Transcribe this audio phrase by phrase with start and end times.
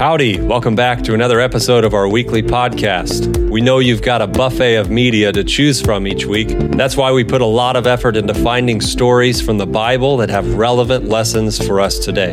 [0.00, 3.50] Howdy, welcome back to another episode of our weekly podcast.
[3.50, 6.48] We know you've got a buffet of media to choose from each week.
[6.70, 10.30] That's why we put a lot of effort into finding stories from the Bible that
[10.30, 12.32] have relevant lessons for us today.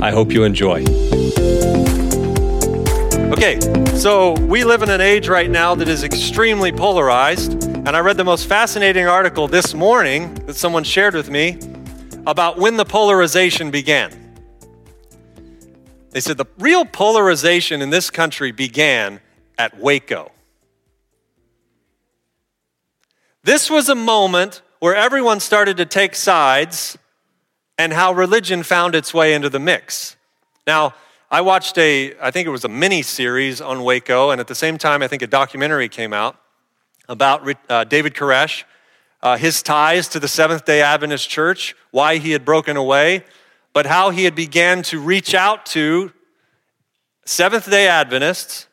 [0.00, 0.84] I hope you enjoy.
[3.32, 3.58] Okay,
[3.96, 8.16] so we live in an age right now that is extremely polarized, and I read
[8.16, 11.58] the most fascinating article this morning that someone shared with me
[12.28, 14.21] about when the polarization began.
[16.12, 19.20] They said the real polarization in this country began
[19.58, 20.30] at Waco.
[23.42, 26.98] This was a moment where everyone started to take sides
[27.78, 30.16] and how religion found its way into the mix.
[30.66, 30.94] Now,
[31.30, 34.54] I watched a, I think it was a mini series on Waco, and at the
[34.54, 36.36] same time, I think a documentary came out
[37.08, 38.64] about uh, David Koresh,
[39.22, 43.24] uh, his ties to the Seventh day Adventist Church, why he had broken away
[43.72, 46.12] but how he had began to reach out to
[47.24, 48.66] Seventh day Adventists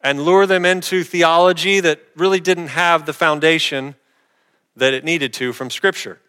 [0.00, 3.96] and lure them into theology that really didn't have the foundation
[4.76, 6.20] that it needed to from Scripture.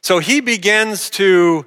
[0.00, 1.66] So he begins to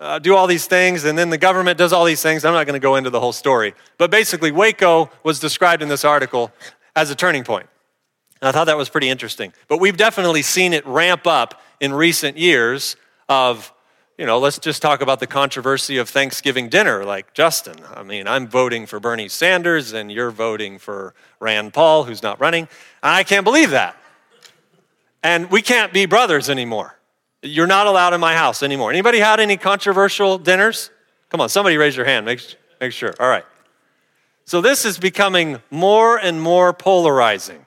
[0.00, 2.44] uh, do all these things, and then the government does all these things.
[2.44, 3.74] I'm not going to go into the whole story.
[3.98, 6.52] But basically, Waco was described in this article
[6.94, 7.68] as a turning point.
[8.40, 9.52] And I thought that was pretty interesting.
[9.66, 12.96] But we've definitely seen it ramp up in recent years
[13.28, 13.72] of,
[14.16, 17.76] you know, let's just talk about the controversy of Thanksgiving dinner, like Justin.
[17.94, 22.40] I mean, I'm voting for Bernie Sanders and you're voting for Rand Paul, who's not
[22.40, 22.68] running.
[23.02, 23.96] I can't believe that.
[25.22, 26.98] And we can't be brothers anymore.
[27.42, 28.90] You're not allowed in my house anymore.
[28.90, 30.90] Anybody had any controversial dinners?
[31.28, 32.26] Come on, somebody raise your hand.
[32.26, 33.14] Make, make sure.
[33.20, 33.44] All right.
[34.44, 37.66] So this is becoming more and more polarizing.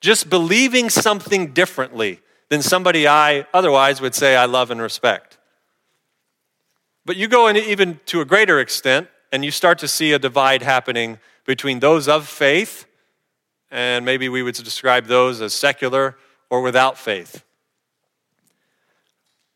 [0.00, 5.38] Just believing something differently than somebody I otherwise would say I love and respect.
[7.04, 10.18] But you go in even to a greater extent, and you start to see a
[10.18, 12.86] divide happening between those of faith,
[13.70, 16.16] and maybe we would describe those as secular
[16.50, 17.44] or without faith.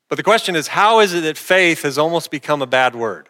[0.09, 3.29] But the question is how is it that faith has almost become a bad word?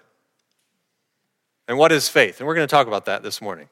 [1.69, 2.41] And what is faith?
[2.41, 3.69] And we're going to talk about that this morning.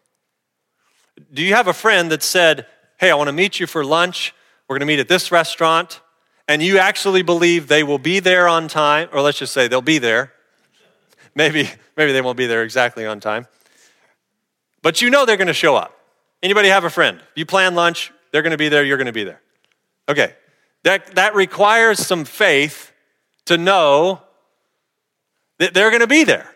[1.33, 2.67] Do you have a friend that said,
[2.99, 4.35] Hey, I want to meet you for lunch
[4.69, 6.01] we're going to meet at this restaurant,
[6.47, 9.81] and you actually believe they will be there on time, or let's just say they'll
[9.81, 10.33] be there.
[11.35, 13.47] Maybe, maybe they won't be there exactly on time.
[14.83, 15.95] But you know they're going to show up.
[16.43, 17.21] Anybody have a friend?
[17.35, 19.41] You plan lunch, they're going to be there, you're going to be there.
[20.09, 20.35] Okay.
[20.85, 22.93] That, that requires some faith
[23.47, 24.23] to know
[25.59, 26.55] that they're going to be there.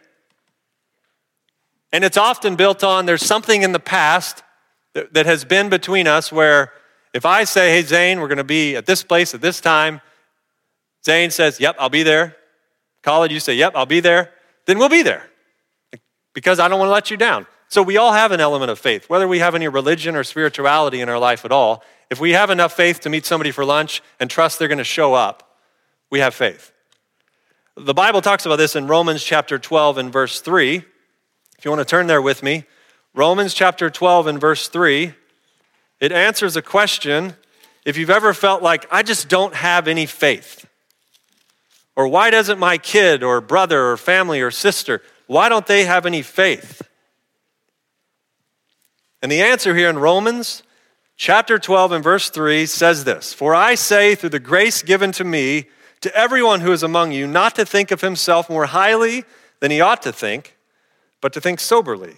[1.93, 4.43] And it's often built on there's something in the past
[4.95, 6.73] that, that has been between us where
[7.13, 10.01] if I say, hey, Zane, we're going to be at this place at this time,
[11.05, 12.37] Zane says, yep, I'll be there.
[13.03, 14.31] College, you say, yep, I'll be there,
[14.67, 15.29] then we'll be there
[16.33, 17.47] because I don't want to let you down.
[17.69, 21.01] So we all have an element of faith, whether we have any religion or spirituality
[21.01, 21.83] in our life at all.
[22.11, 24.85] If we have enough faith to meet somebody for lunch and trust they're going to
[24.85, 25.59] show up,
[26.11, 26.73] we have faith.
[27.77, 30.85] The Bible talks about this in Romans chapter 12 and verse 3.
[31.59, 32.67] If you want to turn there with me,
[33.15, 35.15] Romans chapter 12 and verse 3.
[36.03, 37.37] It answers a question
[37.85, 40.67] if you've ever felt like, I just don't have any faith.
[41.95, 46.05] Or why doesn't my kid or brother or family or sister, why don't they have
[46.05, 46.83] any faith?
[49.23, 50.65] And the answer here in Romans
[51.17, 55.23] chapter 12 and verse 3 says this For I say, through the grace given to
[55.25, 55.67] me,
[56.01, 59.23] to everyone who is among you, not to think of himself more highly
[59.61, 60.57] than he ought to think,
[61.21, 62.17] but to think soberly.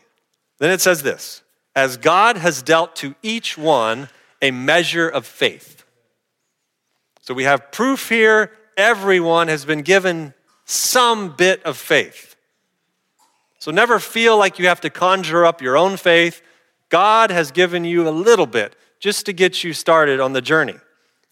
[0.59, 1.44] Then it says this
[1.75, 4.09] as God has dealt to each one
[4.41, 5.85] a measure of faith.
[7.23, 12.37] So we have proof here everyone has been given some bit of faith.
[13.59, 16.43] So never feel like you have to conjure up your own faith.
[16.89, 20.77] God has given you a little bit just to get you started on the journey.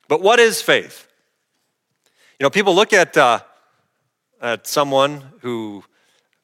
[0.09, 1.09] But what is faith?
[2.39, 3.41] You know, people look at, uh,
[4.41, 5.85] at someone who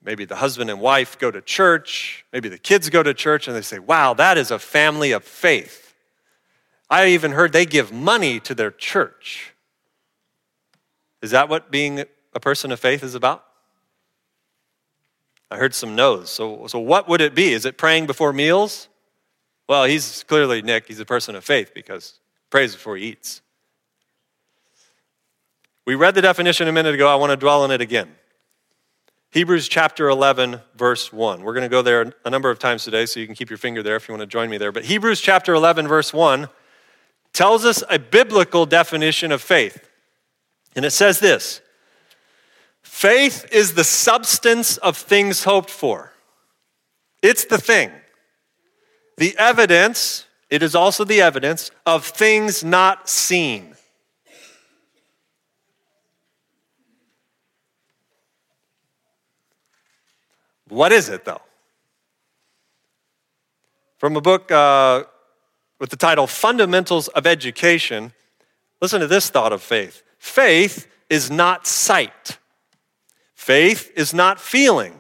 [0.09, 2.25] Maybe the husband and wife go to church.
[2.33, 5.23] Maybe the kids go to church and they say, wow, that is a family of
[5.23, 5.95] faith.
[6.89, 9.53] I even heard they give money to their church.
[11.21, 13.45] Is that what being a person of faith is about?
[15.51, 16.31] I heard some no's.
[16.31, 17.53] So, so what would it be?
[17.53, 18.89] Is it praying before meals?
[19.69, 23.43] Well, he's clearly, Nick, he's a person of faith because he prays before he eats.
[25.85, 27.09] We read the definition a minute ago.
[27.09, 28.15] I want to dwell on it again.
[29.31, 31.43] Hebrews chapter 11, verse 1.
[31.43, 33.59] We're going to go there a number of times today, so you can keep your
[33.59, 34.73] finger there if you want to join me there.
[34.73, 36.49] But Hebrews chapter 11, verse 1
[37.35, 39.87] tells us a biblical definition of faith.
[40.75, 41.61] And it says this
[42.83, 46.15] Faith is the substance of things hoped for.
[47.23, 47.91] It's the thing.
[49.19, 53.75] The evidence, it is also the evidence of things not seen.
[60.69, 61.41] What is it, though?
[63.99, 65.05] From a book uh,
[65.81, 68.13] with the title Fundamentals of Education,
[68.81, 72.39] listen to this thought of faith faith is not sight,
[73.35, 74.95] faith is not feeling.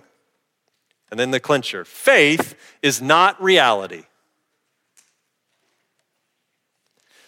[1.11, 4.05] And then the clincher faith is not reality.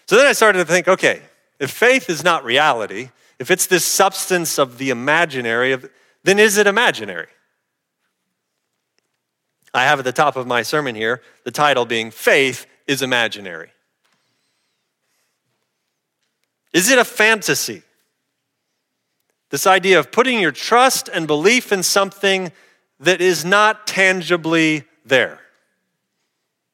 [0.04, 1.22] So then I started to think okay,
[1.58, 5.78] if faith is not reality, if it's this substance of the imaginary,
[6.24, 7.28] then is it imaginary?
[9.72, 13.70] I have at the top of my sermon here the title being Faith is Imaginary.
[16.72, 17.82] Is it a fantasy?
[19.50, 22.52] This idea of putting your trust and belief in something
[23.00, 25.40] that is not tangibly there.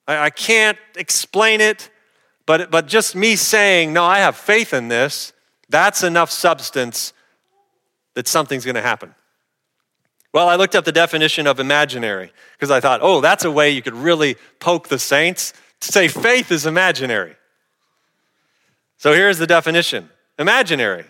[0.07, 1.91] I, I can't explain it,
[2.45, 5.33] but, but just me saying, no, I have faith in this,
[5.69, 7.13] that's enough substance
[8.15, 9.15] that something's going to happen.
[10.37, 13.71] Well, I looked up the definition of imaginary because I thought, oh, that's a way
[13.71, 17.37] you could really poke the saints to say faith is imaginary.
[18.99, 21.07] So here's the definition imaginary,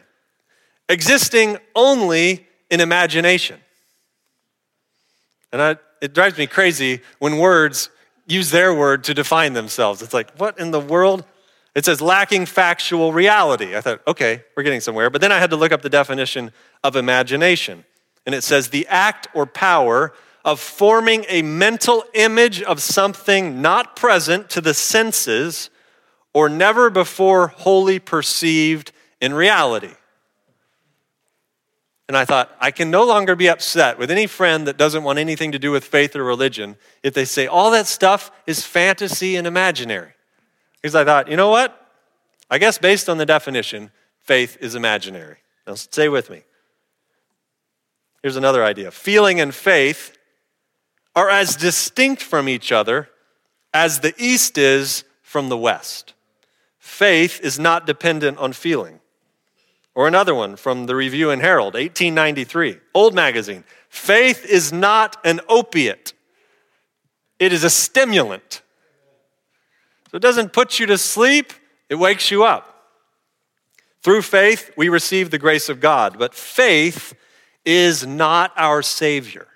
[0.88, 3.58] existing only in imagination.
[5.50, 7.90] And I, it drives me crazy when words
[8.28, 10.02] use their word to define themselves.
[10.02, 11.25] It's like, what in the world?
[11.75, 13.75] It says lacking factual reality.
[13.75, 15.11] I thought, okay, we're getting somewhere.
[15.11, 16.52] But then I had to look up the definition
[16.84, 17.84] of imagination
[18.26, 20.12] and it says the act or power
[20.44, 25.70] of forming a mental image of something not present to the senses
[26.34, 29.94] or never before wholly perceived in reality.
[32.08, 35.19] And I thought, I can no longer be upset with any friend that doesn't want
[35.19, 39.34] anything to do with faith or religion if they say all that stuff is fantasy
[39.34, 40.12] and imaginary.
[40.81, 41.90] Because I thought, you know what?
[42.49, 43.90] I guess based on the definition,
[44.20, 45.38] faith is imaginary.
[45.67, 46.43] Now, stay with me.
[48.26, 50.19] Here's another idea feeling and faith
[51.14, 53.08] are as distinct from each other
[53.73, 56.12] as the East is from the West.
[56.76, 58.99] Faith is not dependent on feeling.
[59.94, 63.62] Or another one from the Review and Herald, 1893, old magazine.
[63.88, 66.12] Faith is not an opiate,
[67.38, 68.61] it is a stimulant.
[70.11, 71.52] So it doesn't put you to sleep,
[71.88, 72.88] it wakes you up.
[74.02, 77.14] Through faith, we receive the grace of God, but faith
[77.67, 79.49] is not our Savior.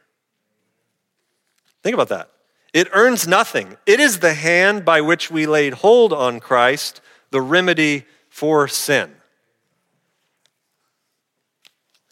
[1.82, 2.30] Think about that.
[2.74, 3.76] It earns nothing.
[3.86, 9.12] It is the hand by which we laid hold on Christ, the remedy for sin.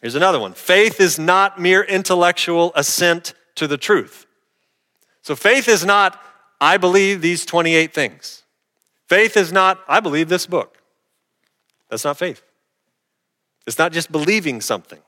[0.01, 4.25] Here's another one faith is not mere intellectual assent to the truth.
[5.21, 6.19] So faith is not,
[6.61, 8.43] I believe these 28 things.
[9.07, 10.77] Faith is not, I believe this book.
[11.89, 12.41] That's not faith.
[13.67, 14.99] It's not just believing something.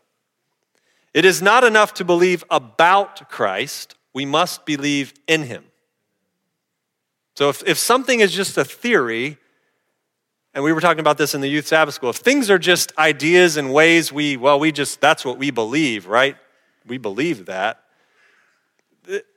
[1.14, 5.66] It is not enough to believe about Christ, we must believe in him.
[7.36, 9.38] So if, if something is just a theory,
[10.54, 12.98] and we were talking about this in the youth Sabbath school, if things are just
[12.98, 16.36] ideas and ways we, well, we just, that's what we believe, right?
[16.86, 17.84] We believe that.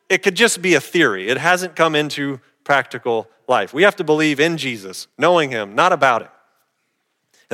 [0.09, 1.29] It could just be a theory.
[1.29, 3.73] It hasn't come into practical life.
[3.73, 6.31] We have to believe in Jesus, knowing him, not about it.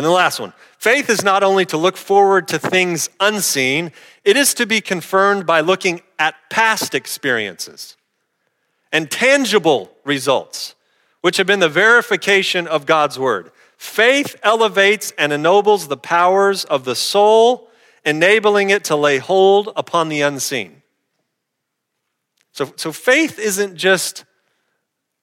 [0.00, 3.92] And the last one faith is not only to look forward to things unseen,
[4.24, 7.98] it is to be confirmed by looking at past experiences
[8.92, 10.74] and tangible results,
[11.20, 13.52] which have been the verification of God's word.
[13.76, 17.68] Faith elevates and ennobles the powers of the soul,
[18.02, 20.80] enabling it to lay hold upon the unseen.
[22.52, 24.24] So, so faith isn't just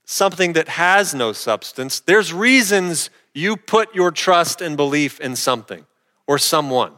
[0.05, 5.85] something that has no substance, there's reasons you put your trust and belief in something
[6.25, 6.93] or someone.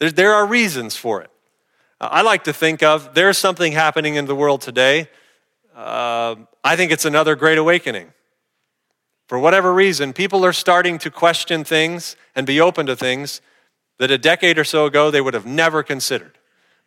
[0.00, 1.30] There, are reasons for it.
[1.98, 5.08] I like to think of there's something happening in the world today.
[5.74, 8.12] Uh, I think it's another great awakening.
[9.28, 13.40] For whatever reason, people are starting to question things and be open to things
[13.98, 16.36] that a decade or so ago they would have never considered.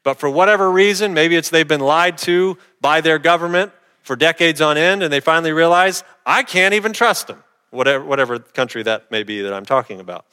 [0.03, 3.71] But for whatever reason, maybe it's they've been lied to by their government
[4.03, 8.39] for decades on end, and they finally realize, I can't even trust them whatever, whatever
[8.39, 10.25] country that may be that I'm talking about.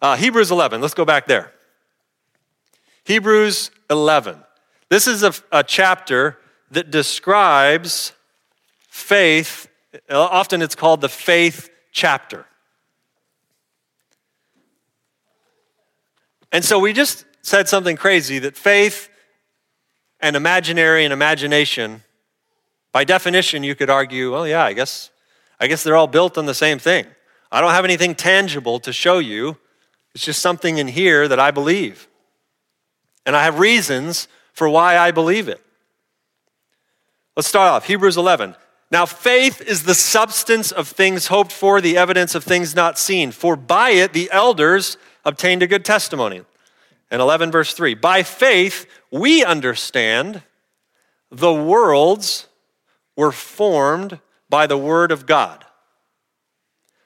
[0.00, 1.52] Uh, Hebrews 11, let's go back there.
[3.04, 4.38] Hebrews 11.
[4.90, 6.38] This is a, a chapter
[6.70, 8.12] that describes
[8.88, 9.68] faith.
[10.10, 12.46] Often it's called the faith chapter.
[16.52, 19.08] And so we just said something crazy that faith
[20.20, 22.02] and imaginary and imagination,
[22.92, 25.10] by definition, you could argue, well, yeah, I guess,
[25.60, 27.06] I guess they're all built on the same thing.
[27.50, 29.56] I don't have anything tangible to show you.
[30.14, 32.08] It's just something in here that I believe.
[33.26, 35.62] And I have reasons for why I believe it.
[37.36, 38.56] Let's start off Hebrews 11.
[38.90, 43.32] Now, faith is the substance of things hoped for, the evidence of things not seen.
[43.32, 46.42] For by it the elders obtained a good testimony.
[47.10, 50.42] And 11, verse 3 By faith we understand
[51.30, 52.48] the worlds
[53.16, 55.64] were formed by the word of God,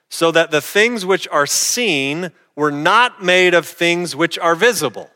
[0.09, 5.09] so that the things which are seen were not made of things which are visible.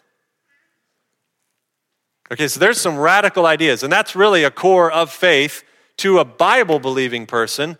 [2.32, 5.64] Okay, so there's some radical ideas, and that's really a core of faith
[5.98, 7.78] to a Bible believing person.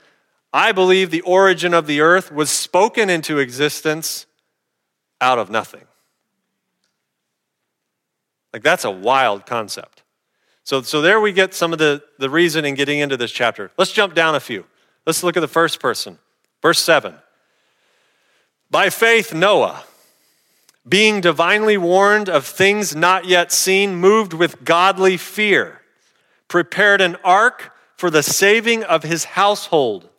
[0.54, 4.26] I believe the origin of the earth was spoken into existence
[5.20, 5.84] out of nothing.
[8.54, 10.04] Like, that's a wild concept.
[10.68, 13.72] So, so there we get some of the, the reason in getting into this chapter.
[13.78, 14.66] Let's jump down a few.
[15.06, 16.20] Let's look at the first person.
[16.62, 17.16] Verse 7.
[18.70, 19.86] By faith, Noah,
[20.86, 25.84] being divinely warned of things not yet seen, moved with godly fear,
[26.50, 30.10] prepared an ark for the saving of his household,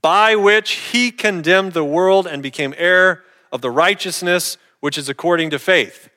[0.00, 5.50] by which he condemned the world and became heir of the righteousness which is according
[5.50, 6.08] to faith.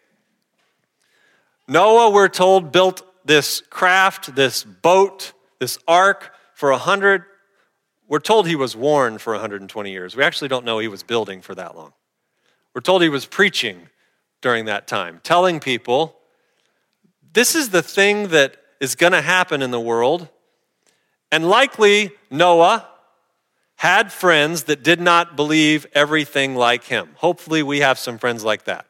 [1.67, 7.23] Noah, we're told, built this craft, this boat, this ark for a hundred.
[8.07, 10.15] We're told he was warned for 120 years.
[10.15, 11.93] We actually don't know he was building for that long.
[12.73, 13.89] We're told he was preaching
[14.41, 16.15] during that time, telling people
[17.33, 20.29] this is the thing that is going to happen in the world.
[21.31, 22.87] And likely, Noah
[23.75, 27.09] had friends that did not believe everything like him.
[27.15, 28.85] Hopefully, we have some friends like that.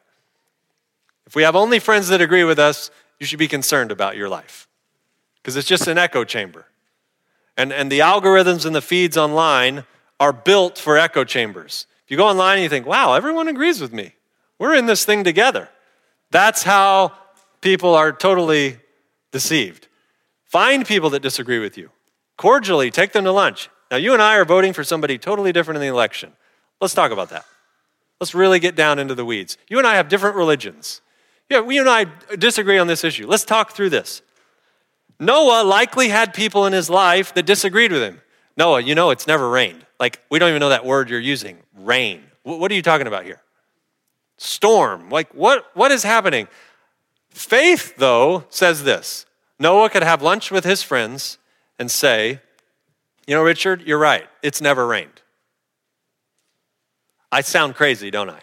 [1.26, 4.28] If we have only friends that agree with us, you should be concerned about your
[4.28, 4.68] life
[5.36, 6.66] because it's just an echo chamber.
[7.56, 9.84] And, and the algorithms and the feeds online
[10.20, 11.86] are built for echo chambers.
[12.04, 14.14] If you go online and you think, wow, everyone agrees with me,
[14.58, 15.68] we're in this thing together.
[16.30, 17.12] That's how
[17.60, 18.78] people are totally
[19.32, 19.88] deceived.
[20.44, 21.90] Find people that disagree with you.
[22.36, 23.70] Cordially take them to lunch.
[23.90, 26.32] Now, you and I are voting for somebody totally different in the election.
[26.80, 27.44] Let's talk about that.
[28.20, 29.58] Let's really get down into the weeds.
[29.68, 31.00] You and I have different religions.
[31.48, 33.26] Yeah, we and I disagree on this issue.
[33.26, 34.22] Let's talk through this.
[35.18, 38.20] Noah likely had people in his life that disagreed with him.
[38.56, 39.86] Noah, you know it's never rained.
[39.98, 42.22] Like, we don't even know that word you're using rain.
[42.42, 43.40] What are you talking about here?
[44.36, 45.08] Storm.
[45.08, 46.48] Like, what, what is happening?
[47.30, 49.26] Faith, though, says this
[49.58, 51.38] Noah could have lunch with his friends
[51.78, 52.40] and say,
[53.26, 54.26] You know, Richard, you're right.
[54.42, 55.22] It's never rained.
[57.32, 58.40] I sound crazy, don't I?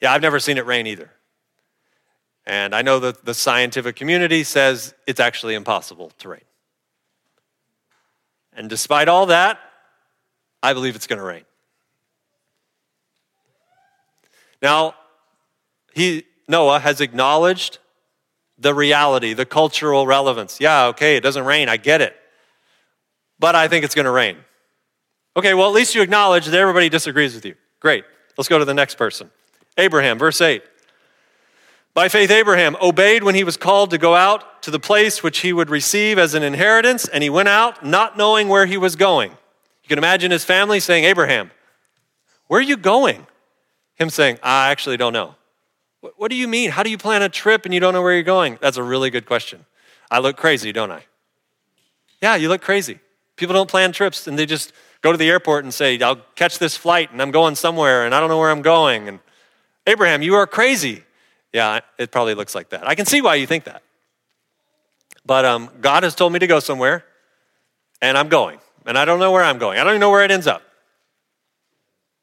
[0.00, 1.10] Yeah, I've never seen it rain either.
[2.46, 6.44] And I know that the scientific community says it's actually impossible to rain.
[8.52, 9.58] And despite all that,
[10.62, 11.44] I believe it's going to rain.
[14.62, 14.94] Now,
[15.92, 17.78] he, Noah has acknowledged
[18.58, 20.60] the reality, the cultural relevance.
[20.60, 22.16] Yeah, okay, it doesn't rain, I get it.
[23.38, 24.38] But I think it's going to rain.
[25.36, 27.54] Okay, well, at least you acknowledge that everybody disagrees with you.
[27.80, 28.04] Great.
[28.38, 29.30] Let's go to the next person.
[29.76, 30.62] Abraham, verse 8.
[31.94, 35.38] By faith, Abraham obeyed when he was called to go out to the place which
[35.38, 38.96] he would receive as an inheritance, and he went out not knowing where he was
[38.96, 39.30] going.
[39.30, 41.50] You can imagine his family saying, Abraham,
[42.48, 43.26] where are you going?
[43.94, 45.36] Him saying, I actually don't know.
[46.16, 46.70] What do you mean?
[46.70, 48.58] How do you plan a trip and you don't know where you're going?
[48.60, 49.64] That's a really good question.
[50.10, 51.06] I look crazy, don't I?
[52.20, 53.00] Yeah, you look crazy.
[53.36, 56.58] People don't plan trips and they just go to the airport and say, I'll catch
[56.58, 59.08] this flight and I'm going somewhere and I don't know where I'm going.
[59.08, 59.18] And
[59.86, 61.04] Abraham, you are crazy.
[61.52, 62.86] Yeah, it probably looks like that.
[62.86, 63.82] I can see why you think that.
[65.24, 67.04] But um, God has told me to go somewhere,
[68.02, 68.58] and I'm going.
[68.84, 69.78] And I don't know where I'm going.
[69.78, 70.62] I don't even know where it ends up.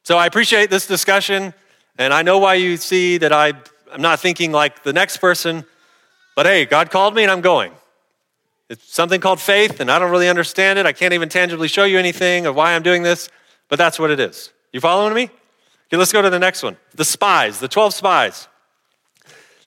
[0.03, 1.53] So I appreciate this discussion,
[1.98, 3.53] and I know why you see that I,
[3.91, 5.65] I'm not thinking like the next person,
[6.36, 7.72] but hey, God called me and I'm going.
[8.70, 10.86] It's something called faith, and I don't really understand it.
[10.86, 13.29] I can't even tangibly show you anything of why I'm doing this,
[13.70, 14.51] but that's what it is.
[14.72, 15.29] You following me?
[15.94, 16.76] Okay, let's go to the next one.
[16.96, 18.48] The spies, the 12 spies.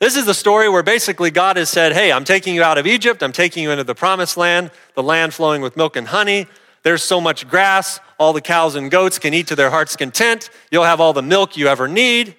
[0.01, 2.87] This is the story where basically God has said, Hey, I'm taking you out of
[2.89, 3.23] Egypt.
[3.23, 6.49] I'm taking you into the promised land, the land flowing with milk and honey.
[6.83, 10.51] There's so much grass, all the cows and goats can eat to their heart's content.
[10.73, 12.35] You'll have all the milk you ever need.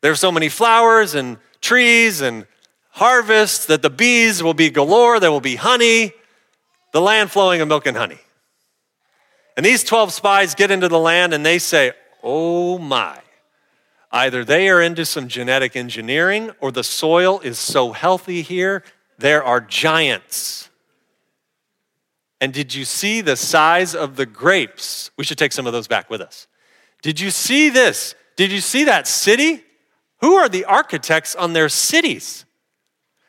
[0.00, 2.48] There's so many flowers and trees and
[2.88, 5.20] harvests that the bees will be galore.
[5.20, 6.10] There will be honey,
[6.90, 8.18] the land flowing of milk and honey.
[9.56, 13.20] And these 12 spies get into the land and they say, Oh my,
[14.12, 18.82] Either they are into some genetic engineering or the soil is so healthy here,
[19.18, 20.68] there are giants.
[22.40, 25.10] And did you see the size of the grapes?
[25.16, 26.48] We should take some of those back with us.
[27.02, 28.14] Did you see this?
[28.34, 29.62] Did you see that city?
[30.20, 32.44] Who are the architects on their cities?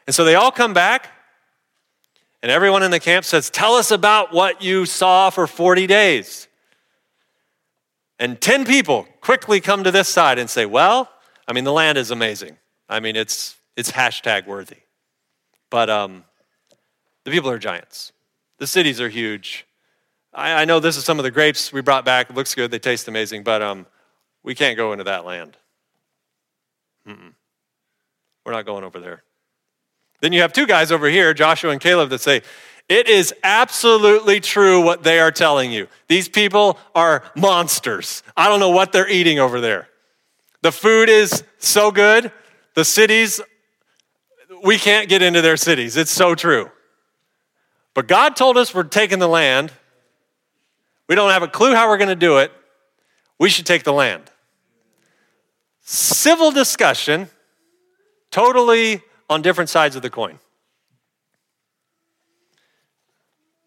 [0.07, 1.09] And so they all come back,
[2.41, 6.47] and everyone in the camp says, Tell us about what you saw for 40 days.
[8.21, 11.09] And 10 people quickly come to this side and say, Well,
[11.47, 12.55] I mean, the land is amazing.
[12.87, 14.77] I mean, it's, it's hashtag worthy.
[15.71, 16.23] But um,
[17.23, 18.11] the people are giants.
[18.59, 19.65] The cities are huge.
[20.33, 22.29] I, I, know this is some of the grapes we brought back.
[22.29, 23.87] It looks good, they taste amazing, but um,
[24.43, 25.57] we can't go into that land.
[27.07, 27.33] Mm-mm.
[28.45, 29.23] We're not going over there.
[30.19, 32.43] Then you have two guys over here, Joshua and Caleb, that say,
[32.91, 35.87] It is absolutely true what they are telling you.
[36.09, 38.21] These people are monsters.
[38.35, 39.87] I don't know what they're eating over there.
[40.61, 42.33] The food is so good.
[42.73, 43.39] The cities,
[44.61, 45.95] we can't get into their cities.
[45.95, 46.69] It's so true.
[47.93, 49.71] But God told us we're taking the land.
[51.07, 52.51] We don't have a clue how we're going to do it.
[53.39, 54.29] We should take the land.
[55.79, 57.29] Civil discussion,
[58.31, 60.39] totally on different sides of the coin.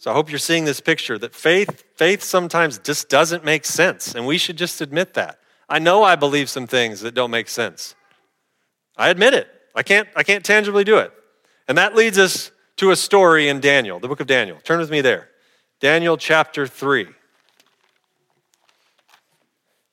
[0.05, 4.15] So I hope you're seeing this picture that faith faith sometimes just doesn't make sense
[4.15, 5.39] and we should just admit that.
[5.67, 7.95] I know I believe some things that don't make sense.
[8.99, 9.49] I admit it.
[9.75, 11.11] I can't I can't tangibly do it.
[11.69, 14.59] And that leads us to a story in Daniel, the book of Daniel.
[14.63, 15.31] Turn with me there.
[15.81, 17.07] Daniel chapter 3.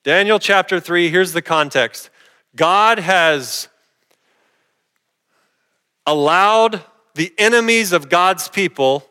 [0.04, 2.10] Daniel chapter 3, here's the context.
[2.54, 3.70] God has
[6.06, 6.82] allowed
[7.16, 9.08] the enemies of God's people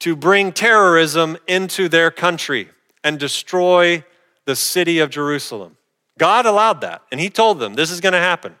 [0.00, 2.68] to bring terrorism into their country
[3.02, 4.04] and destroy
[4.44, 5.76] the city of Jerusalem.
[6.18, 8.54] God allowed that, and He told them this is going to happen.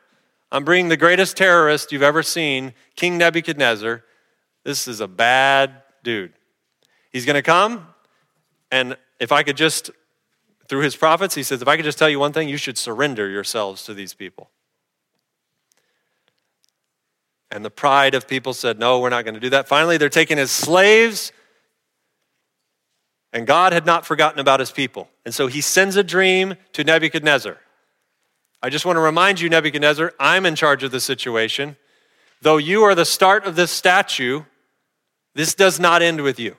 [0.50, 4.02] I'm bringing the greatest terrorist you've ever seen, King Nebuchadnezzar.
[4.64, 6.32] This is a bad dude.
[7.10, 7.86] He's going to come,
[8.70, 9.90] and if I could just,
[10.68, 12.78] through his prophets, he says, if I could just tell you one thing, you should
[12.78, 14.50] surrender yourselves to these people.
[17.50, 19.68] And the pride of people said, no, we're not going to do that.
[19.68, 21.32] Finally, they're taken as slaves.
[23.32, 25.08] And God had not forgotten about his people.
[25.24, 27.56] And so he sends a dream to Nebuchadnezzar.
[28.62, 31.76] I just want to remind you, Nebuchadnezzar, I'm in charge of the situation.
[32.42, 34.42] Though you are the start of this statue,
[35.34, 36.56] this does not end with you.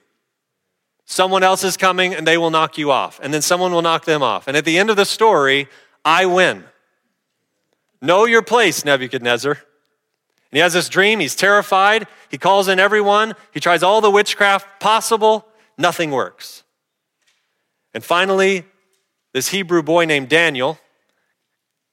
[1.06, 4.06] Someone else is coming and they will knock you off, and then someone will knock
[4.06, 4.47] them off.
[4.47, 5.67] And at the end of the story,
[6.06, 6.63] I win.
[8.02, 9.58] Know your place, Nebuchadnezzar.
[10.51, 14.09] And he has this dream, he's terrified, he calls in everyone, he tries all the
[14.09, 15.45] witchcraft possible,
[15.77, 16.63] nothing works.
[17.93, 18.65] And finally,
[19.33, 20.79] this Hebrew boy named Daniel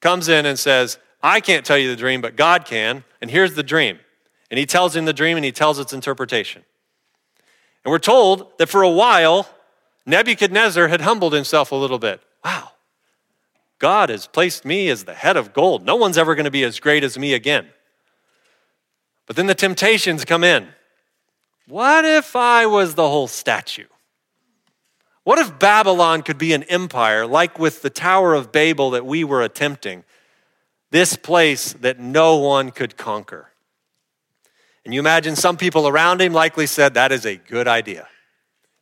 [0.00, 3.54] comes in and says, I can't tell you the dream, but God can, and here's
[3.54, 3.98] the dream.
[4.50, 6.64] And he tells him the dream and he tells its interpretation.
[7.84, 9.48] And we're told that for a while,
[10.06, 12.20] Nebuchadnezzar had humbled himself a little bit.
[12.44, 12.70] Wow,
[13.78, 15.84] God has placed me as the head of gold.
[15.84, 17.68] No one's ever going to be as great as me again.
[19.26, 20.68] But then the temptations come in.
[21.68, 23.86] What if I was the whole statue?
[25.24, 29.24] What if Babylon could be an empire like with the Tower of Babel that we
[29.24, 30.04] were attempting?
[30.92, 33.50] This place that no one could conquer.
[34.84, 38.06] And you imagine some people around him likely said, That is a good idea.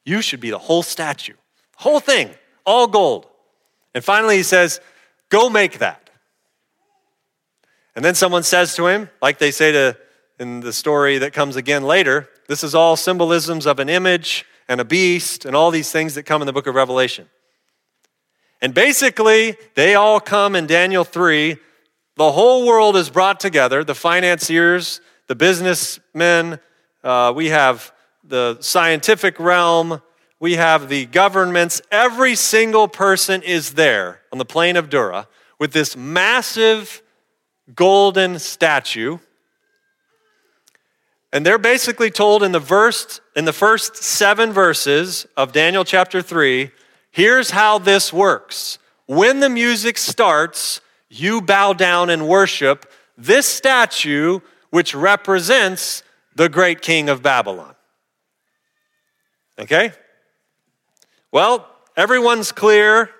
[0.04, 1.32] You should be the whole statue,
[1.76, 2.28] whole thing,
[2.66, 3.26] all gold.
[3.94, 4.80] And finally he says,
[5.30, 6.10] Go make that.
[7.96, 9.96] And then someone says to him, like they say to
[10.38, 14.80] in the story that comes again later, this is all symbolisms of an image and
[14.80, 17.28] a beast and all these things that come in the book of Revelation.
[18.60, 21.56] And basically, they all come in Daniel 3.
[22.16, 26.58] The whole world is brought together the financiers, the businessmen,
[27.02, 27.92] uh, we have
[28.22, 30.00] the scientific realm,
[30.40, 31.82] we have the governments.
[31.90, 37.02] Every single person is there on the plain of Dura with this massive
[37.74, 39.18] golden statue
[41.34, 46.22] and they're basically told in the verse in the first 7 verses of Daniel chapter
[46.22, 46.70] 3,
[47.10, 48.78] here's how this works.
[49.06, 54.38] When the music starts, you bow down and worship this statue
[54.70, 56.04] which represents
[56.36, 57.74] the great king of Babylon.
[59.58, 59.92] Okay?
[61.32, 63.10] Well, everyone's clear.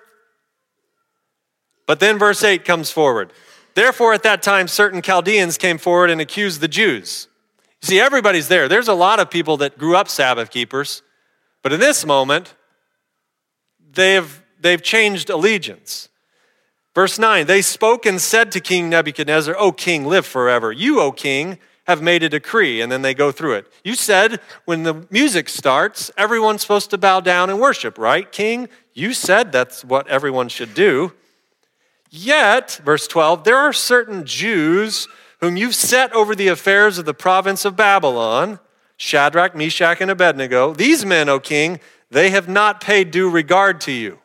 [1.85, 3.33] But then verse 8 comes forward.
[3.73, 7.27] Therefore, at that time, certain Chaldeans came forward and accused the Jews
[7.85, 8.67] See, everybody's there.
[8.67, 11.03] There's a lot of people that grew up Sabbath keepers,
[11.61, 12.55] but in this moment,
[13.93, 16.09] they've, they've changed allegiance.
[16.95, 20.71] Verse 9 They spoke and said to King Nebuchadnezzar, O king, live forever.
[20.71, 22.81] You, O king, have made a decree.
[22.81, 23.71] And then they go through it.
[23.83, 28.67] You said when the music starts, everyone's supposed to bow down and worship, right, king?
[28.95, 31.13] You said that's what everyone should do.
[32.09, 35.07] Yet, verse 12, there are certain Jews
[35.45, 38.57] whom you've set over the affairs of the province of Babylon
[38.97, 40.73] Shadrach, Meshach, and Abednego.
[40.73, 41.79] These men, O king,
[42.09, 44.19] they have not paid due regard to you.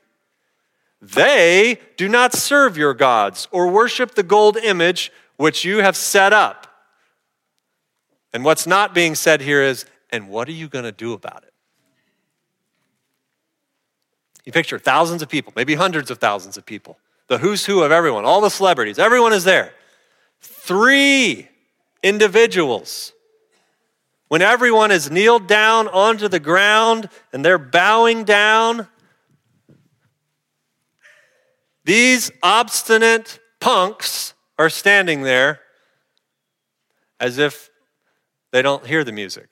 [1.02, 6.32] They do not serve your gods or worship the gold image which you have set
[6.32, 6.66] up.
[8.32, 11.42] And what's not being said here is, and what are you going to do about
[11.42, 11.52] it?
[14.46, 17.92] You picture thousands of people, maybe hundreds of thousands of people, the who's who of
[17.92, 19.74] everyone, all the celebrities, everyone is there.
[20.70, 21.48] Three
[22.00, 23.12] individuals.
[24.28, 28.86] When everyone is kneeled down onto the ground and they're bowing down,
[31.84, 35.58] these obstinate punks are standing there
[37.18, 37.68] as if
[38.52, 39.48] they don't hear the music.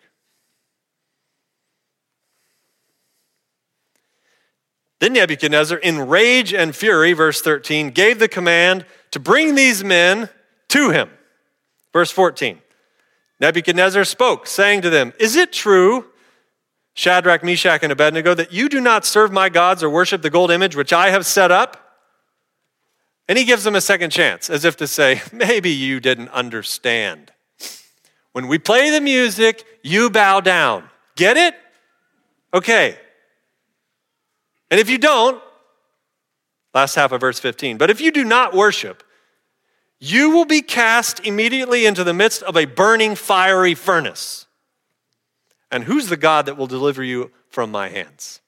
[5.00, 10.28] Then Nebuchadnezzar, in rage and fury, verse 13, gave the command to bring these men
[10.68, 11.10] to him.
[11.92, 12.60] Verse 14
[13.40, 16.06] Nebuchadnezzar spoke, saying to them, Is it true,
[16.94, 20.50] Shadrach, Meshach, and Abednego, that you do not serve my gods or worship the gold
[20.50, 21.84] image which I have set up?
[23.28, 27.32] And he gives them a second chance, as if to say, Maybe you didn't understand.
[28.32, 30.88] When we play the music, you bow down.
[31.16, 31.54] Get it?
[32.52, 32.98] Okay.
[34.70, 35.42] And if you don't,
[36.74, 39.02] last half of verse 15, but if you do not worship,
[40.00, 44.46] you will be cast immediately into the midst of a burning fiery furnace.
[45.70, 48.40] And who's the God that will deliver you from my hands?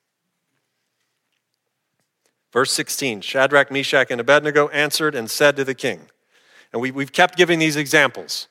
[2.53, 6.01] Verse 16 Shadrach, Meshach, and Abednego answered and said to the king,
[6.73, 8.49] and we, we've kept giving these examples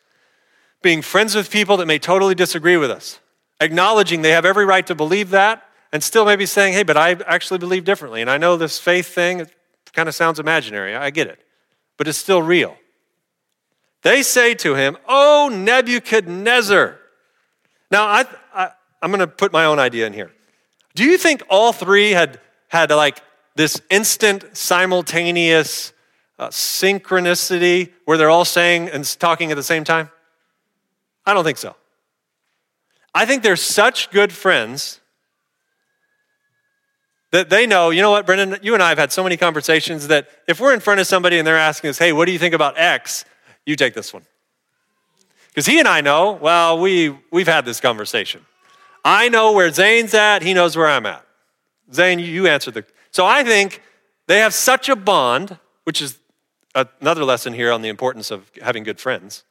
[0.81, 3.19] being friends with people that may totally disagree with us,
[3.59, 7.12] acknowledging they have every right to believe that, and still maybe saying, hey, but I
[7.27, 8.21] actually believe differently.
[8.21, 9.45] And I know this faith thing
[9.93, 10.95] kind of sounds imaginary.
[10.95, 11.39] I get it,
[11.97, 12.77] but it's still real.
[14.01, 16.97] They say to him, Oh, Nebuchadnezzar.
[17.91, 18.69] Now, I, I,
[19.01, 20.31] I'm going to put my own idea in here.
[20.95, 23.21] Do you think all three had, had like
[23.55, 25.93] this instant, simultaneous
[26.38, 30.09] uh, synchronicity where they're all saying and talking at the same time?
[31.25, 31.75] I don't think so.
[33.13, 34.99] I think they're such good friends
[37.31, 40.07] that they know, you know what, Brendan, you and I have had so many conversations
[40.07, 42.39] that if we're in front of somebody and they're asking us, hey, what do you
[42.39, 43.25] think about X?
[43.65, 44.23] You take this one.
[45.49, 48.45] Because he and I know, well, we, we've had this conversation.
[49.03, 51.25] I know where Zane's at, he knows where I'm at.
[51.93, 52.85] Zane, you answer the.
[53.11, 53.81] So I think
[54.27, 56.19] they have such a bond, which is
[56.75, 59.43] another lesson here on the importance of having good friends,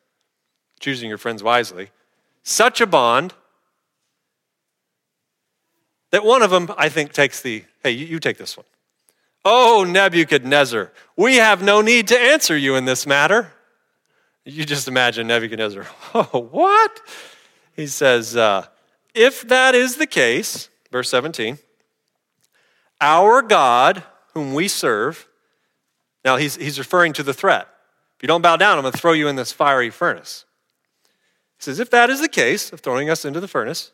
[0.79, 1.91] choosing your friends wisely.
[2.43, 3.35] Such a bond
[6.11, 8.67] that one of them, I think, takes the, hey, you, you take this one.
[9.45, 13.53] Oh, Nebuchadnezzar, we have no need to answer you in this matter.
[14.49, 15.87] You just imagine Nebuchadnezzar.
[16.15, 17.01] Oh, what?
[17.77, 18.67] He says, uh,
[19.15, 21.59] if that is the case, verse 17,
[22.99, 25.29] our God, whom we serve,
[26.25, 27.69] now he's, he's referring to the threat.
[28.17, 30.47] If you don't bow down, I'm going to throw you in this fiery furnace.
[31.59, 33.93] He says, if that is the case of throwing us into the furnace,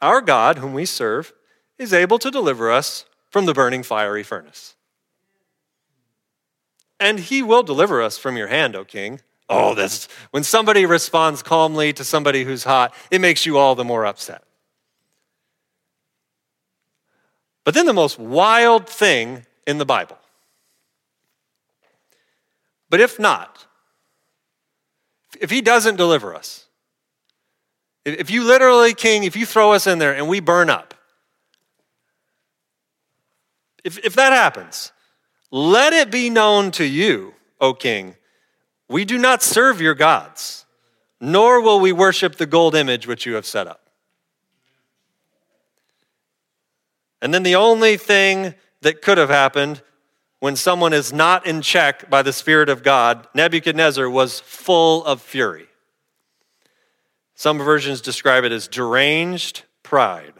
[0.00, 1.32] our God, whom we serve,
[1.76, 4.76] is able to deliver us from the burning fiery furnace.
[7.00, 9.20] And he will deliver us from your hand, O king.
[9.48, 13.84] Oh, this, when somebody responds calmly to somebody who's hot, it makes you all the
[13.84, 14.42] more upset.
[17.64, 20.18] But then the most wild thing in the Bible.
[22.90, 23.66] But if not,
[25.40, 26.66] if he doesn't deliver us,
[28.04, 30.94] if you literally, King, if you throw us in there and we burn up,
[33.84, 34.92] if, if that happens,
[35.50, 38.16] let it be known to you, O King,
[38.88, 40.64] we do not serve your gods,
[41.20, 43.88] nor will we worship the gold image which you have set up.
[47.20, 49.82] And then the only thing that could have happened
[50.40, 55.20] when someone is not in check by the Spirit of God, Nebuchadnezzar was full of
[55.20, 55.66] fury.
[57.34, 60.34] Some versions describe it as deranged pride.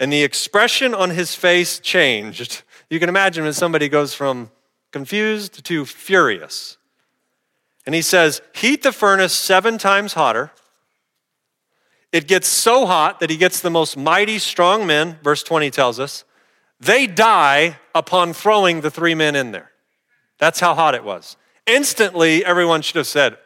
[0.00, 2.62] And the expression on his face changed.
[2.88, 4.50] You can imagine when somebody goes from
[4.92, 6.77] confused to furious.
[7.88, 10.50] And he says, Heat the furnace seven times hotter.
[12.12, 15.98] It gets so hot that he gets the most mighty, strong men, verse 20 tells
[15.98, 16.24] us,
[16.78, 19.70] they die upon throwing the three men in there.
[20.36, 21.38] That's how hot it was.
[21.66, 23.38] Instantly, everyone should have said,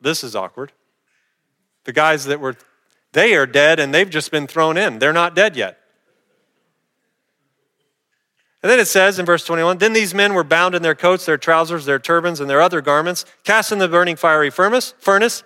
[0.00, 0.72] This is awkward.
[1.84, 2.56] The guys that were,
[3.12, 5.00] they are dead and they've just been thrown in.
[5.00, 5.78] They're not dead yet.
[8.64, 11.26] And then it says in verse 21 Then these men were bound in their coats,
[11.26, 15.42] their trousers, their turbans, and their other garments, cast in the burning fiery furnace.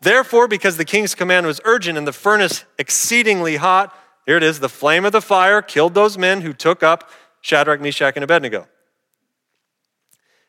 [0.00, 4.58] Therefore, because the king's command was urgent and the furnace exceedingly hot, here it is
[4.58, 7.08] the flame of the fire killed those men who took up
[7.40, 8.62] Shadrach, Meshach, and Abednego.
[8.62, 8.66] It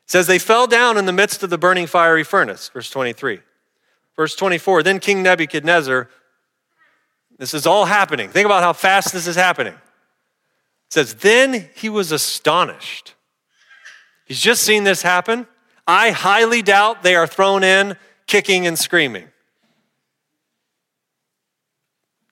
[0.07, 3.41] says they fell down in the midst of the burning fiery furnace, verse 23.
[4.15, 6.09] Verse 24, then King Nebuchadnezzar,
[7.37, 8.29] this is all happening.
[8.29, 9.75] Think about how fast this is happening.
[10.87, 13.13] It says, then he was astonished.
[14.25, 15.47] He's just seen this happen.
[15.85, 17.95] I highly doubt they are thrown in
[18.25, 19.27] kicking and screaming.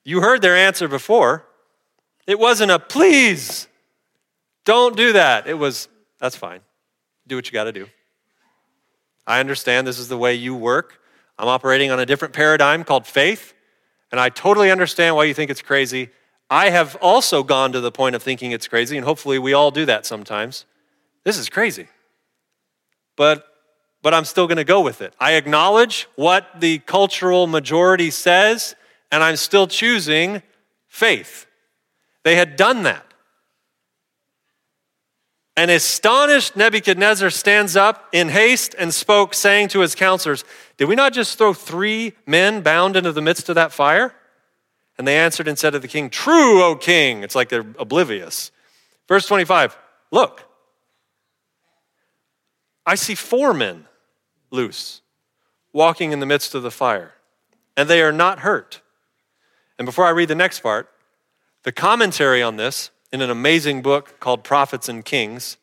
[0.04, 1.44] You heard their answer before.
[2.26, 3.66] It wasn't a please,
[4.64, 5.46] don't do that.
[5.46, 5.88] It was,
[6.18, 6.60] that's fine.
[7.26, 7.86] Do what you got to do.
[9.26, 11.00] I understand this is the way you work.
[11.38, 13.54] I'm operating on a different paradigm called faith,
[14.10, 16.10] and I totally understand why you think it's crazy.
[16.48, 19.70] I have also gone to the point of thinking it's crazy, and hopefully we all
[19.70, 20.64] do that sometimes.
[21.24, 21.88] This is crazy.
[23.16, 23.46] But
[24.02, 25.14] but I'm still going to go with it.
[25.18, 28.76] I acknowledge what the cultural majority says,
[29.10, 30.42] and I'm still choosing
[30.86, 31.46] faith.
[32.22, 33.04] They had done that.
[35.56, 40.44] And astonished Nebuchadnezzar stands up in haste and spoke, saying to his counselors,
[40.76, 44.14] Did we not just throw three men bound into the midst of that fire?
[44.98, 47.22] And they answered and said to the king, True, O king.
[47.22, 48.50] It's like they're oblivious.
[49.08, 49.76] Verse 25
[50.10, 50.44] Look,
[52.84, 53.86] I see four men
[54.50, 55.02] loose,
[55.72, 57.14] walking in the midst of the fire,
[57.76, 58.80] and they are not hurt.
[59.78, 60.88] And before I read the next part,
[61.64, 65.56] the commentary on this in an amazing book called Prophets and Kings,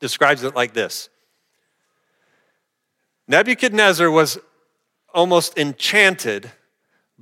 [0.00, 1.08] describes it like this
[3.26, 4.38] Nebuchadnezzar was
[5.14, 6.50] almost enchanted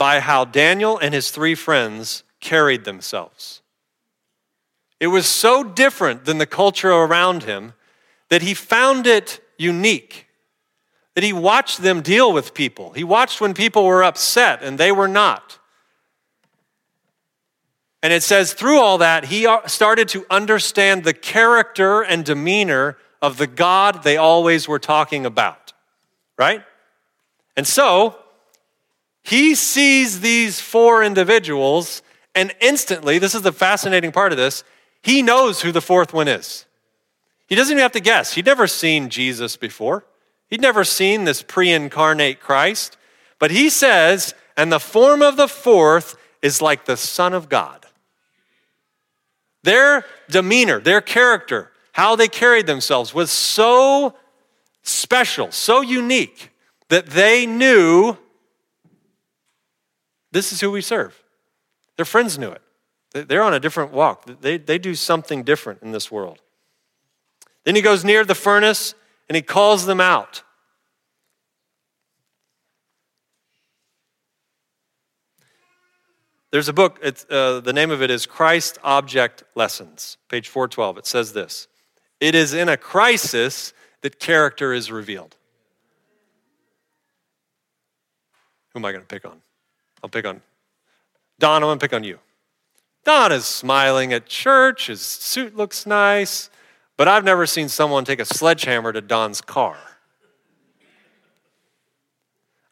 [0.03, 3.62] by how Daniel and his three friends carried themselves.
[4.99, 7.75] It was so different than the culture around him
[8.29, 10.27] that he found it unique.
[11.15, 12.91] That he watched them deal with people.
[12.95, 15.61] He watched when people were upset and they were not.
[18.03, 23.37] And it says, through all that, he started to understand the character and demeanor of
[23.37, 25.73] the God they always were talking about,
[26.37, 26.65] right?
[27.57, 28.19] And so,
[29.23, 32.03] he sees these four individuals,
[32.35, 34.65] and instantly, this is the fascinating part of this,
[35.03, 36.67] he knows who the fourth one is.
[37.47, 38.35] He doesn't even have to guess.
[38.35, 40.05] He'd never seen Jesus before,
[40.49, 42.97] he'd never seen this pre incarnate Christ.
[43.39, 47.87] But he says, and the form of the fourth is like the Son of God.
[49.65, 54.15] Their demeanor, their character, how they carried themselves was so
[54.83, 56.51] special, so unique
[56.89, 58.17] that they knew
[60.33, 61.23] this is who we serve.
[61.97, 62.62] Their friends knew it.
[63.29, 64.27] They're on a different walk.
[64.40, 66.40] They, they do something different in this world.
[67.64, 68.95] Then he goes near the furnace
[69.29, 70.42] and he calls them out.
[76.51, 80.99] There's a book, uh, the name of it is Christ Object Lessons, page 412.
[80.99, 81.66] It says this
[82.21, 85.37] It is in a crisis that character is revealed.
[88.73, 89.40] Who am I going to pick on?
[90.03, 90.41] I'll pick on
[91.38, 91.62] Don.
[91.62, 92.19] I'm going to pick on you.
[93.05, 94.87] Don is smiling at church.
[94.87, 96.51] His suit looks nice,
[96.97, 99.77] but I've never seen someone take a sledgehammer to Don's car.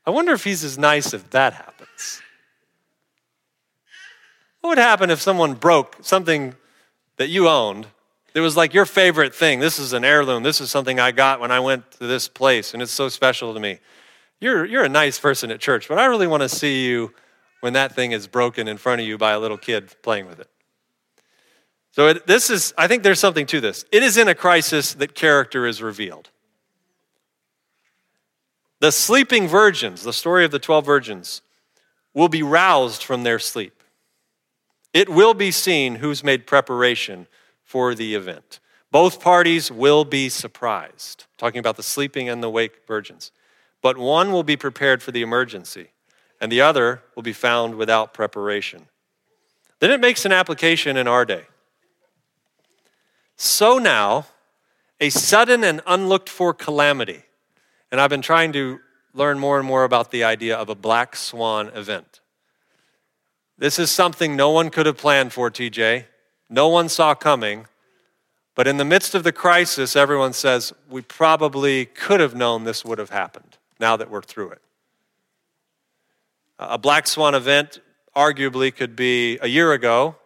[0.06, 2.22] I wonder if he's as nice if that happens.
[4.60, 6.54] What would happen if someone broke something
[7.16, 7.86] that you owned
[8.32, 9.58] that was like your favorite thing?
[9.58, 10.42] This is an heirloom.
[10.42, 13.54] This is something I got when I went to this place, and it's so special
[13.54, 13.78] to me.
[14.40, 17.12] You're, you're a nice person at church, but I really want to see you
[17.60, 20.40] when that thing is broken in front of you by a little kid playing with
[20.40, 20.48] it.
[21.92, 23.84] So, it, this is, I think there's something to this.
[23.92, 26.30] It is in a crisis that character is revealed.
[28.78, 31.42] The sleeping virgins, the story of the 12 virgins,
[32.14, 33.82] will be roused from their sleep.
[34.94, 37.26] It will be seen who's made preparation
[37.62, 38.58] for the event.
[38.90, 43.32] Both parties will be surprised, talking about the sleeping and the wake virgins.
[43.82, 45.88] But one will be prepared for the emergency,
[46.40, 48.88] and the other will be found without preparation.
[49.78, 51.44] Then it makes an application in our day.
[53.36, 54.26] So now,
[55.00, 57.22] a sudden and unlooked for calamity,
[57.90, 58.80] and I've been trying to
[59.14, 62.20] learn more and more about the idea of a black swan event.
[63.56, 66.04] This is something no one could have planned for, TJ.
[66.48, 67.66] No one saw coming,
[68.54, 72.84] But in the midst of the crisis, everyone says, we probably could have known this
[72.84, 73.49] would have happened
[73.80, 74.62] now that we're through it.
[76.58, 77.80] A black swan event
[78.14, 80.16] arguably could be a year ago.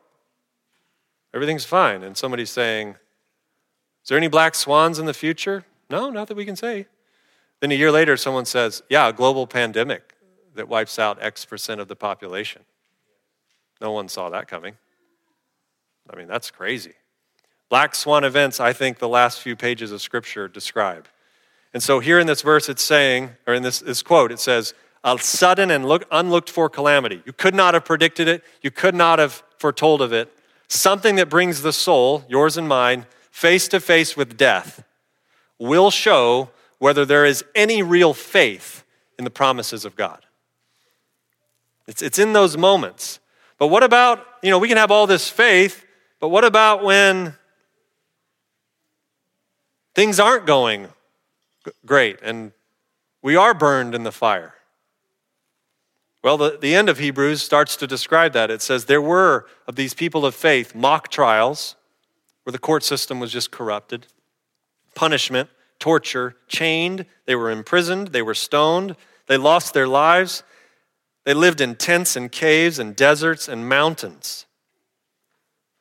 [1.33, 2.03] Everything's fine.
[2.03, 2.97] And somebody's saying,
[4.03, 5.65] Is there any black swans in the future?
[5.89, 6.87] No, not that we can say.
[7.61, 10.15] Then a year later, someone says, Yeah, a global pandemic
[10.57, 12.63] that wipes out X percent of the population.
[13.81, 14.75] No one saw that coming.
[16.13, 16.95] I mean, that's crazy.
[17.69, 21.09] Black swan events, I think the last few pages of Scripture describe.
[21.75, 24.73] And so here in this verse, it's saying, or in this, this quote, it says,
[25.03, 27.21] a sudden and look, unlooked for calamity.
[27.27, 30.33] You could not have predicted it, you could not have foretold of it.
[30.69, 34.85] Something that brings the soul, yours and mine, face to face with death
[35.59, 38.85] will show whether there is any real faith
[39.19, 40.25] in the promises of God.
[41.87, 43.19] It's, it's in those moments.
[43.59, 45.85] But what about, you know, we can have all this faith,
[46.21, 47.35] but what about when
[49.95, 50.89] things aren't going
[51.85, 52.53] great and
[53.23, 54.55] we are burned in the fire?
[56.23, 58.51] Well, the, the end of Hebrews starts to describe that.
[58.51, 61.77] It says, There were of these people of faith mock trials
[62.45, 64.07] where the court system was just corrupted,
[64.95, 68.97] punishment, torture, chained, they were imprisoned, they were stoned,
[69.27, 70.43] they lost their lives,
[71.25, 74.47] they lived in tents and caves and deserts and mountains.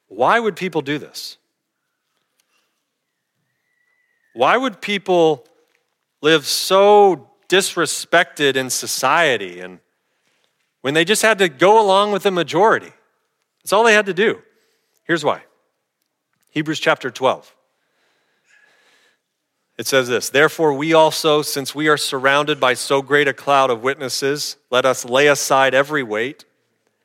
[0.08, 1.38] Why would people do this?
[4.34, 5.46] Why would people
[6.24, 9.80] live so disrespected in society and
[10.82, 12.92] when they just had to go along with the majority?
[13.62, 14.42] That's all they had to do.
[15.04, 15.44] Here's why
[16.52, 17.54] Hebrews chapter 12.
[19.78, 23.70] It says this Therefore, we also, since we are surrounded by so great a cloud
[23.70, 26.46] of witnesses, let us lay aside every weight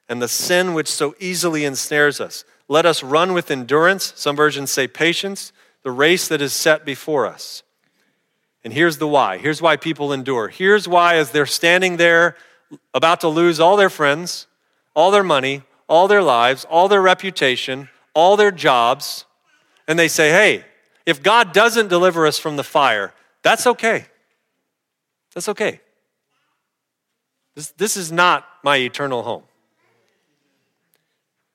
[0.09, 2.45] and the sin which so easily ensnares us.
[2.69, 5.53] Let us run with endurance, some versions say patience,
[5.83, 7.63] the race that is set before us.
[8.65, 9.39] And here's the why.
[9.39, 10.49] Here's why people endure.
[10.49, 12.37] Here's why, as they're standing there
[12.93, 14.47] about to lose all their friends,
[14.95, 19.25] all their money, all their lives, all their reputation, all their jobs,
[19.87, 20.65] and they say, hey,
[21.07, 24.07] if God doesn't deliver us from the fire, that's okay.
[25.35, 25.81] That's okay.
[27.55, 29.45] This, this is not my eternal home.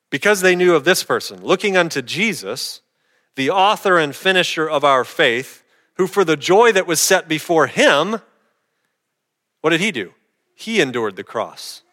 [0.09, 2.81] Because they knew of this person, looking unto Jesus,
[3.35, 5.62] the author and finisher of our faith,
[5.95, 8.19] who for the joy that was set before him,
[9.61, 10.13] what did he do?
[10.55, 11.83] He endured the cross,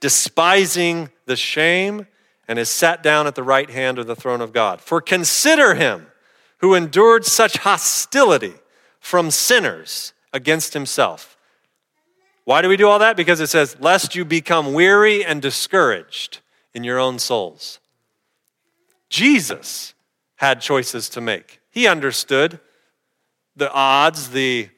[0.00, 2.06] despising the shame,
[2.48, 4.80] and is sat down at the right hand of the throne of God.
[4.80, 6.06] For consider him
[6.58, 8.54] who endured such hostility
[8.98, 11.36] from sinners against himself.
[12.44, 13.16] Why do we do all that?
[13.16, 16.40] Because it says, lest you become weary and discouraged
[16.74, 17.78] in your own souls.
[19.08, 19.94] Jesus
[20.36, 21.60] had choices to make.
[21.70, 22.58] He understood
[23.56, 24.68] the odds, the,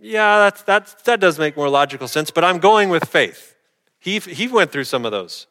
[0.00, 3.56] yeah, that, that, that does make more logical sense, but I'm going with faith.
[3.98, 5.46] He, he went through some of those.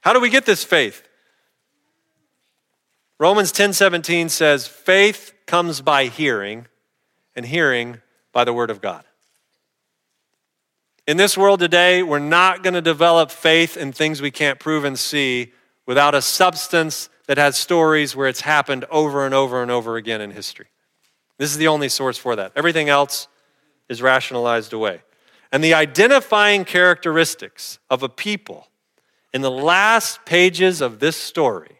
[0.00, 1.06] How do we get this faith?
[3.18, 6.66] Romans 10:17 says faith comes by hearing
[7.36, 8.00] and hearing
[8.32, 9.04] by the word of God.
[11.06, 14.84] In this world today, we're not going to develop faith in things we can't prove
[14.84, 15.52] and see
[15.84, 20.20] without a substance that has stories where it's happened over and over and over again
[20.22, 20.68] in history.
[21.40, 22.52] This is the only source for that.
[22.54, 23.26] Everything else
[23.88, 25.00] is rationalized away.
[25.50, 28.68] And the identifying characteristics of a people
[29.32, 31.78] in the last pages of this story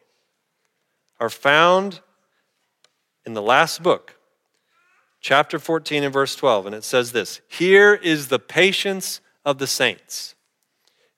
[1.20, 2.00] are found
[3.26, 4.16] in the last book,
[5.20, 6.64] chapter 14 and verse 12.
[6.64, 10.36] And it says this Here is the patience of the saints.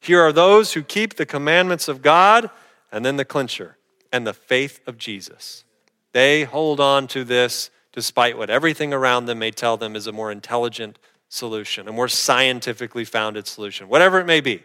[0.00, 2.50] Here are those who keep the commandments of God,
[2.90, 3.76] and then the clincher,
[4.12, 5.62] and the faith of Jesus.
[6.10, 10.12] They hold on to this despite what everything around them may tell them is a
[10.12, 14.62] more intelligent solution, a more scientifically founded solution, whatever it may be.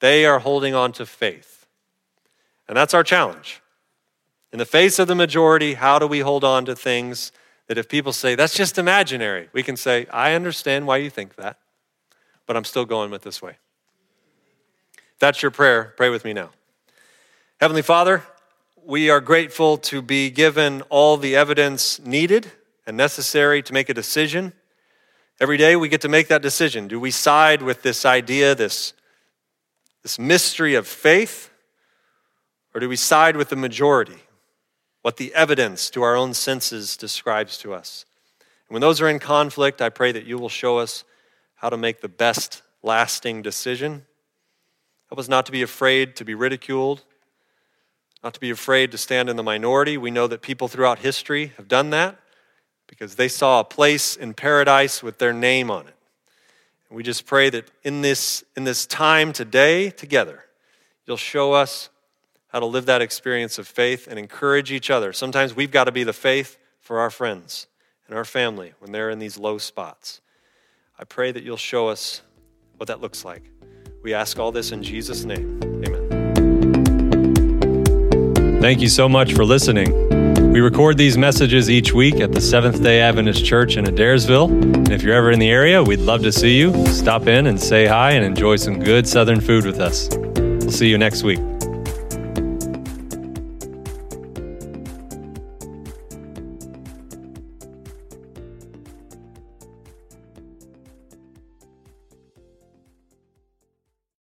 [0.00, 1.66] They are holding on to faith.
[2.68, 3.62] And that's our challenge.
[4.52, 7.32] In the face of the majority, how do we hold on to things
[7.66, 11.36] that if people say, that's just imaginary, we can say, I understand why you think
[11.36, 11.58] that,
[12.46, 13.56] but I'm still going with this way.
[14.94, 16.50] If that's your prayer, pray with me now.
[17.60, 18.22] Heavenly Father,
[18.86, 22.50] we are grateful to be given all the evidence needed
[22.86, 24.52] and necessary to make a decision.
[25.40, 26.88] Every day we get to make that decision.
[26.88, 28.92] Do we side with this idea, this,
[30.02, 31.50] this mystery of faith,
[32.74, 34.22] or do we side with the majority?
[35.06, 38.04] what the evidence to our own senses describes to us.
[38.68, 41.04] And when those are in conflict, I pray that you will show us
[41.54, 44.04] how to make the best lasting decision.
[45.08, 47.04] Help us not to be afraid to be ridiculed,
[48.26, 49.96] not to be afraid to stand in the minority.
[49.96, 52.18] We know that people throughout history have done that
[52.88, 55.94] because they saw a place in paradise with their name on it.
[56.88, 60.42] And we just pray that in this, in this time today together,
[61.06, 61.88] you'll show us
[62.48, 65.12] how to live that experience of faith and encourage each other.
[65.12, 67.68] Sometimes we've got to be the faith for our friends
[68.08, 70.20] and our family when they're in these low spots.
[70.98, 72.22] I pray that you'll show us
[72.76, 73.44] what that looks like.
[74.02, 75.75] We ask all this in Jesus' name.
[78.66, 79.92] Thank you so much for listening.
[80.50, 84.50] We record these messages each week at the Seventh day Adventist Church in Adairsville.
[84.50, 86.72] And if you're ever in the area, we'd love to see you.
[86.88, 90.08] Stop in and say hi and enjoy some good Southern food with us.
[90.10, 91.55] We'll see you next week.